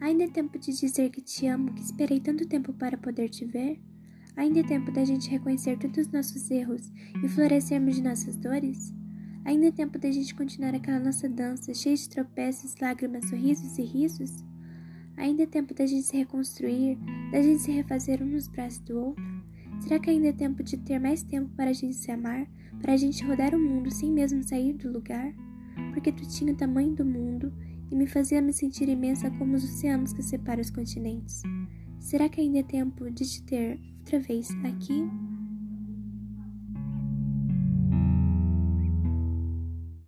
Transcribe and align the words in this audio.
Ainda 0.00 0.24
é 0.24 0.28
tempo 0.28 0.58
de 0.58 0.72
dizer 0.72 1.10
que 1.10 1.20
te 1.20 1.46
amo, 1.46 1.72
que 1.74 1.82
esperei 1.82 2.20
tanto 2.20 2.46
tempo 2.46 2.72
para 2.72 2.96
poder 2.96 3.28
te 3.28 3.44
ver? 3.44 3.80
Ainda 4.36 4.60
é 4.60 4.62
tempo 4.62 4.90
da 4.92 5.04
gente 5.04 5.28
reconhecer 5.28 5.76
todos 5.78 6.06
os 6.06 6.12
nossos 6.12 6.50
erros 6.50 6.92
e 7.22 7.28
florescermos 7.28 7.96
de 7.96 8.02
nossas 8.02 8.36
dores? 8.36 8.94
Ainda 9.44 9.66
é 9.66 9.72
tempo 9.72 9.98
da 9.98 10.10
gente 10.10 10.34
continuar 10.34 10.74
aquela 10.74 11.00
nossa 11.00 11.28
dança, 11.28 11.74
cheia 11.74 11.96
de 11.96 12.08
tropeços, 12.08 12.74
lágrimas, 12.80 13.28
sorrisos 13.28 13.76
e 13.76 13.82
risos? 13.82 14.44
Ainda 15.16 15.42
é 15.42 15.46
tempo 15.46 15.74
da 15.74 15.84
gente 15.84 16.04
se 16.04 16.16
reconstruir, 16.16 16.96
da 17.32 17.42
gente 17.42 17.62
se 17.62 17.72
refazer 17.72 18.22
um 18.22 18.26
nos 18.26 18.46
braços 18.46 18.80
do 18.80 18.98
outro? 18.98 19.24
Será 19.80 19.98
que 19.98 20.10
ainda 20.10 20.28
é 20.28 20.32
tempo 20.32 20.62
de 20.62 20.76
ter 20.76 20.98
mais 20.98 21.22
tempo 21.22 21.50
para 21.56 21.70
a 21.70 21.72
gente 21.72 21.96
se 21.96 22.10
amar, 22.10 22.46
para 22.80 22.92
a 22.92 22.96
gente 22.96 23.24
rodar 23.24 23.54
o 23.54 23.58
mundo 23.58 23.90
sem 23.90 24.12
mesmo 24.12 24.42
sair 24.42 24.74
do 24.74 24.92
lugar? 24.92 25.34
Porque 25.92 26.12
tu 26.12 26.26
tinha 26.28 26.52
o 26.52 26.56
tamanho 26.56 26.94
do 26.94 27.04
mundo 27.04 27.52
e 27.90 27.94
me 27.94 28.06
fazia 28.06 28.42
me 28.42 28.52
sentir 28.52 28.88
imensa 28.88 29.30
como 29.30 29.56
os 29.56 29.64
oceanos 29.64 30.12
que 30.12 30.22
separam 30.22 30.60
os 30.60 30.70
continentes. 30.70 31.42
Será 31.98 32.28
que 32.28 32.40
ainda 32.40 32.58
é 32.58 32.62
tempo 32.62 33.10
de 33.10 33.24
te 33.24 33.42
ter 33.42 33.80
outra 33.98 34.20
vez 34.20 34.50
aqui? 34.64 35.04